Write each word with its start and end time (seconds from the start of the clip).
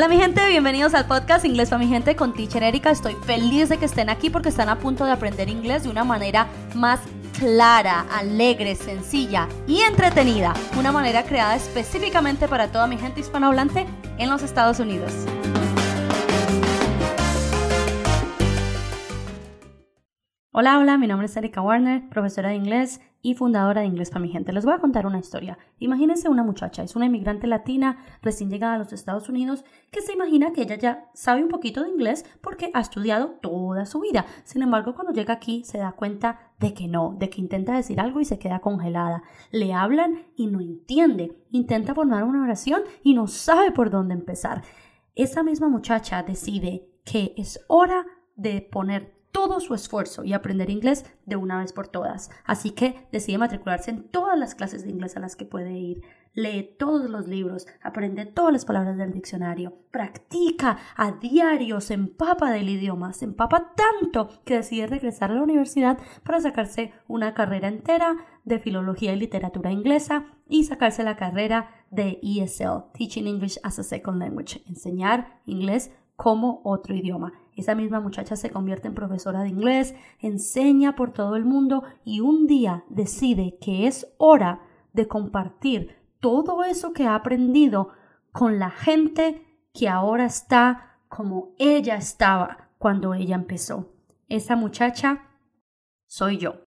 Hola 0.00 0.08
mi 0.08 0.16
gente, 0.16 0.48
bienvenidos 0.48 0.94
al 0.94 1.04
podcast 1.04 1.44
Inglés 1.44 1.68
para 1.68 1.78
mi 1.78 1.86
gente 1.86 2.16
con 2.16 2.32
Teacher 2.32 2.62
Erika. 2.62 2.90
Estoy 2.90 3.16
feliz 3.26 3.68
de 3.68 3.76
que 3.76 3.84
estén 3.84 4.08
aquí 4.08 4.30
porque 4.30 4.48
están 4.48 4.70
a 4.70 4.78
punto 4.78 5.04
de 5.04 5.12
aprender 5.12 5.50
inglés 5.50 5.82
de 5.82 5.90
una 5.90 6.04
manera 6.04 6.46
más 6.74 7.00
clara, 7.38 8.06
alegre, 8.10 8.76
sencilla 8.76 9.46
y 9.66 9.82
entretenida. 9.82 10.54
Una 10.78 10.90
manera 10.90 11.24
creada 11.24 11.54
específicamente 11.54 12.48
para 12.48 12.72
toda 12.72 12.86
mi 12.86 12.96
gente 12.96 13.20
hispanohablante 13.20 13.84
en 14.16 14.30
los 14.30 14.42
Estados 14.42 14.80
Unidos. 14.80 15.12
Hola, 20.50 20.78
hola, 20.78 20.96
mi 20.96 21.08
nombre 21.08 21.26
es 21.26 21.36
Erika 21.36 21.60
Warner, 21.60 22.08
profesora 22.08 22.48
de 22.48 22.54
inglés 22.54 23.02
y 23.22 23.34
fundadora 23.34 23.82
de 23.82 23.86
Inglés 23.86 24.10
para 24.10 24.22
mi 24.22 24.28
gente. 24.28 24.52
Les 24.52 24.64
voy 24.64 24.74
a 24.74 24.78
contar 24.78 25.06
una 25.06 25.18
historia. 25.18 25.58
Imagínense 25.78 26.28
una 26.28 26.42
muchacha, 26.42 26.82
es 26.82 26.96
una 26.96 27.06
inmigrante 27.06 27.46
latina 27.46 27.98
recién 28.22 28.50
llegada 28.50 28.74
a 28.74 28.78
los 28.78 28.92
Estados 28.92 29.28
Unidos 29.28 29.64
que 29.90 30.00
se 30.00 30.12
imagina 30.12 30.52
que 30.52 30.62
ella 30.62 30.76
ya 30.76 31.10
sabe 31.14 31.42
un 31.42 31.48
poquito 31.48 31.82
de 31.82 31.90
inglés 31.90 32.24
porque 32.40 32.70
ha 32.74 32.80
estudiado 32.80 33.38
toda 33.42 33.86
su 33.86 34.00
vida. 34.00 34.26
Sin 34.44 34.62
embargo, 34.62 34.94
cuando 34.94 35.12
llega 35.12 35.34
aquí 35.34 35.62
se 35.64 35.78
da 35.78 35.92
cuenta 35.92 36.52
de 36.58 36.74
que 36.74 36.88
no, 36.88 37.14
de 37.18 37.28
que 37.28 37.40
intenta 37.40 37.74
decir 37.74 38.00
algo 38.00 38.20
y 38.20 38.24
se 38.24 38.38
queda 38.38 38.60
congelada. 38.60 39.22
Le 39.50 39.72
hablan 39.72 40.26
y 40.36 40.46
no 40.46 40.60
entiende. 40.60 41.36
Intenta 41.50 41.94
formar 41.94 42.24
una 42.24 42.42
oración 42.42 42.82
y 43.02 43.14
no 43.14 43.26
sabe 43.26 43.72
por 43.72 43.90
dónde 43.90 44.14
empezar. 44.14 44.62
Esa 45.14 45.42
misma 45.42 45.68
muchacha 45.68 46.22
decide 46.22 46.88
que 47.04 47.34
es 47.36 47.64
hora 47.68 48.06
de 48.36 48.62
poner 48.62 49.19
todo 49.32 49.60
su 49.60 49.74
esfuerzo 49.74 50.24
y 50.24 50.32
aprender 50.32 50.70
inglés 50.70 51.04
de 51.26 51.36
una 51.36 51.58
vez 51.60 51.72
por 51.72 51.88
todas. 51.88 52.30
Así 52.44 52.70
que 52.72 53.06
decide 53.12 53.38
matricularse 53.38 53.90
en 53.90 54.04
todas 54.04 54.38
las 54.38 54.54
clases 54.54 54.84
de 54.84 54.90
inglés 54.90 55.16
a 55.16 55.20
las 55.20 55.36
que 55.36 55.44
puede 55.44 55.72
ir. 55.72 56.02
Lee 56.32 56.76
todos 56.78 57.10
los 57.10 57.26
libros, 57.26 57.66
aprende 57.82 58.24
todas 58.24 58.52
las 58.52 58.64
palabras 58.64 58.96
del 58.96 59.12
diccionario, 59.12 59.74
practica 59.90 60.78
a 60.96 61.12
diario, 61.12 61.80
se 61.80 61.94
empapa 61.94 62.52
del 62.52 62.68
idioma, 62.68 63.12
se 63.12 63.24
empapa 63.24 63.74
tanto 63.74 64.28
que 64.44 64.54
decide 64.54 64.86
regresar 64.86 65.32
a 65.32 65.34
la 65.34 65.42
universidad 65.42 65.98
para 66.22 66.40
sacarse 66.40 66.92
una 67.08 67.34
carrera 67.34 67.66
entera 67.66 68.16
de 68.44 68.60
filología 68.60 69.12
y 69.12 69.18
literatura 69.18 69.72
inglesa 69.72 70.26
y 70.48 70.64
sacarse 70.64 71.02
la 71.02 71.16
carrera 71.16 71.70
de 71.90 72.20
ESL, 72.22 72.92
Teaching 72.94 73.26
English 73.26 73.58
as 73.64 73.80
a 73.80 73.82
Second 73.82 74.20
Language, 74.20 74.62
enseñar 74.68 75.40
inglés 75.46 75.90
como 76.14 76.60
otro 76.64 76.94
idioma. 76.94 77.32
Esa 77.60 77.74
misma 77.74 78.00
muchacha 78.00 78.36
se 78.36 78.48
convierte 78.48 78.88
en 78.88 78.94
profesora 78.94 79.42
de 79.42 79.50
inglés, 79.50 79.94
enseña 80.18 80.96
por 80.96 81.12
todo 81.12 81.36
el 81.36 81.44
mundo 81.44 81.84
y 82.06 82.20
un 82.20 82.46
día 82.46 82.84
decide 82.88 83.58
que 83.60 83.86
es 83.86 84.14
hora 84.16 84.62
de 84.94 85.06
compartir 85.06 85.94
todo 86.20 86.64
eso 86.64 86.94
que 86.94 87.04
ha 87.04 87.14
aprendido 87.14 87.90
con 88.32 88.58
la 88.58 88.70
gente 88.70 89.46
que 89.74 89.90
ahora 89.90 90.24
está 90.24 91.02
como 91.08 91.50
ella 91.58 91.96
estaba 91.96 92.70
cuando 92.78 93.12
ella 93.12 93.34
empezó. 93.34 93.92
Esa 94.26 94.56
muchacha 94.56 95.28
soy 96.06 96.38
yo. 96.38 96.64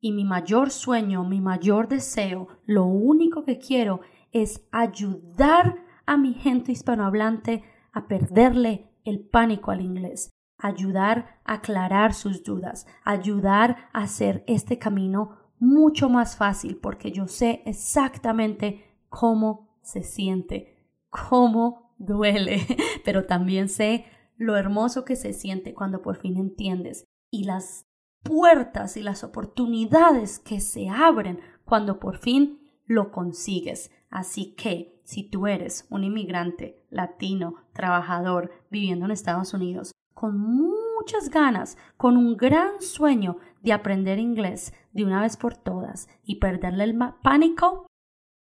Y 0.00 0.12
mi 0.12 0.24
mayor 0.24 0.70
sueño, 0.70 1.22
mi 1.22 1.42
mayor 1.42 1.86
deseo, 1.86 2.48
lo 2.64 2.86
único 2.86 3.44
que 3.44 3.58
quiero 3.58 4.00
es 4.32 4.66
ayudar 4.72 5.84
a 6.06 6.16
mi 6.16 6.32
gente 6.32 6.72
hispanohablante 6.72 7.62
a 7.92 8.06
perderle 8.08 8.89
el 9.04 9.20
pánico 9.20 9.70
al 9.70 9.80
inglés, 9.80 10.30
ayudar 10.58 11.40
a 11.44 11.54
aclarar 11.54 12.14
sus 12.14 12.42
dudas, 12.42 12.86
ayudar 13.04 13.88
a 13.92 14.02
hacer 14.02 14.44
este 14.46 14.78
camino 14.78 15.38
mucho 15.58 16.08
más 16.08 16.36
fácil 16.36 16.76
porque 16.76 17.12
yo 17.12 17.26
sé 17.26 17.62
exactamente 17.66 18.84
cómo 19.08 19.78
se 19.82 20.02
siente, 20.02 20.76
cómo 21.10 21.94
duele, 21.98 22.66
pero 23.04 23.26
también 23.26 23.68
sé 23.68 24.06
lo 24.36 24.56
hermoso 24.56 25.04
que 25.04 25.16
se 25.16 25.32
siente 25.32 25.74
cuando 25.74 26.00
por 26.02 26.16
fin 26.16 26.36
entiendes 26.38 27.04
y 27.30 27.44
las 27.44 27.86
puertas 28.22 28.96
y 28.96 29.02
las 29.02 29.22
oportunidades 29.24 30.38
que 30.38 30.60
se 30.60 30.88
abren 30.88 31.40
cuando 31.64 32.00
por 32.00 32.18
fin 32.18 32.60
lo 32.86 33.12
consigues. 33.12 33.90
Así 34.10 34.54
que 34.56 35.00
si 35.04 35.22
tú 35.22 35.46
eres 35.46 35.86
un 35.88 36.02
inmigrante 36.02 36.84
latino, 36.90 37.54
trabajador, 37.72 38.50
viviendo 38.68 39.04
en 39.04 39.12
Estados 39.12 39.54
Unidos, 39.54 39.92
con 40.14 40.36
muchas 40.36 41.30
ganas, 41.30 41.78
con 41.96 42.16
un 42.16 42.36
gran 42.36 42.80
sueño 42.80 43.36
de 43.62 43.72
aprender 43.72 44.18
inglés 44.18 44.74
de 44.92 45.04
una 45.04 45.22
vez 45.22 45.36
por 45.36 45.56
todas 45.56 46.08
y 46.24 46.36
perderle 46.36 46.84
el 46.84 46.98
pánico, 47.22 47.86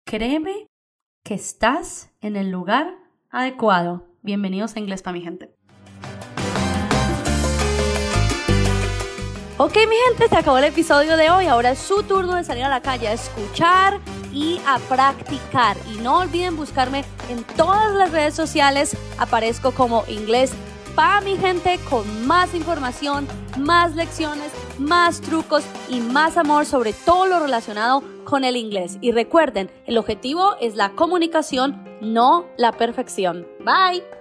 créeme 0.04 0.66
que 1.24 1.36
estás 1.36 2.12
en 2.22 2.36
el 2.36 2.50
lugar 2.50 2.98
adecuado. 3.30 4.08
Bienvenidos 4.24 4.76
a 4.76 4.80
Inglés 4.80 5.04
para 5.04 5.14
mi 5.14 5.22
gente. 5.22 5.56
Ok, 9.60 9.76
mi 9.88 9.96
gente, 10.08 10.28
se 10.28 10.36
acabó 10.36 10.58
el 10.58 10.64
episodio 10.64 11.18
de 11.18 11.30
hoy. 11.30 11.46
Ahora 11.46 11.70
es 11.70 11.78
su 11.78 12.02
turno 12.02 12.36
de 12.36 12.44
salir 12.44 12.64
a 12.64 12.70
la 12.70 12.82
calle 12.82 13.08
a 13.08 13.14
escuchar 13.14 14.00
y 14.34 14.60
a 14.68 14.80
practicar. 14.80 15.78
Y 15.94 16.00
no 16.00 16.20
olviden 16.20 16.56
buscarme 16.56 17.04
en 17.30 17.44
todas 17.56 17.94
las 17.94 18.12
redes 18.12 18.34
sociales. 18.34 18.96
Aparezco 19.18 19.72
como 19.72 20.04
inglés 20.08 20.54
para 20.96 21.22
mi 21.22 21.38
gente 21.38 21.80
con 21.90 22.28
más 22.28 22.54
información, 22.54 23.28
más 23.58 23.96
lecciones, 23.96 24.52
más 24.78 25.22
trucos 25.22 25.64
y 25.90 26.00
más 26.00 26.38
amor 26.38 26.66
sobre 26.66 26.94
todo 26.94 27.28
lo 27.28 27.40
relacionado 27.40 28.04
con 28.24 28.44
el 28.44 28.56
inglés. 28.56 28.98
Y 29.02 29.12
recuerden, 29.12 29.72
el 29.86 29.98
objetivo 29.98 30.56
es 30.60 30.76
la 30.76 30.92
comunicación, 30.92 31.84
no 32.02 32.46
la 32.58 32.72
perfección. 32.74 33.48
Bye. 33.60 34.21